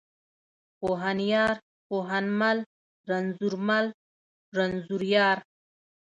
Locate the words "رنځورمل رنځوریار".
3.09-5.37